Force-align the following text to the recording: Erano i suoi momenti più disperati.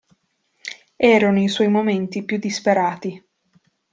Erano 0.95 1.43
i 1.43 1.47
suoi 1.47 1.67
momenti 1.67 2.25
più 2.25 2.39
disperati. 2.39 3.23